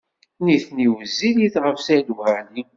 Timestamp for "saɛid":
1.79-2.09